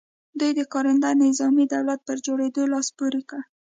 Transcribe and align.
دوی 0.39 0.51
د 0.55 0.61
کارنده 0.73 1.09
نظامي 1.23 1.65
دولت 1.73 1.99
پر 2.07 2.17
جوړولو 2.25 2.61
لاس 2.73 2.87
پ 2.95 2.97
ورې 3.03 3.21
کړ. 3.29 3.41